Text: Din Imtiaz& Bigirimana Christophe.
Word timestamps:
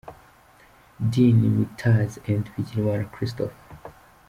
Din 1.11 1.37
Imtiaz& 1.51 2.11
Bigirimana 2.53 3.05
Christophe. 3.13 3.59